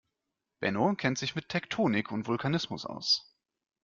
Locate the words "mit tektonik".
1.35-2.11